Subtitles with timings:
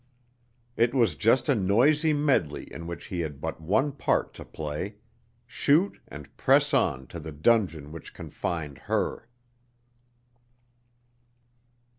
[0.77, 4.95] It was just a noisy medley in which he had but one part to play,
[5.45, 9.27] shoot and press on to the dungeon which confined her.